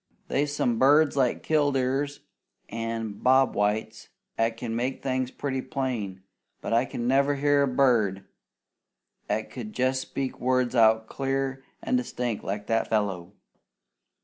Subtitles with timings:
[0.29, 2.21] They's some birds like killdeers
[2.69, 6.23] an' bobwhites 'at can make things pretty plain,
[6.59, 8.25] but I never heard a bird
[9.29, 13.33] 'at could jest speak words out clear an' distinct like that fellow.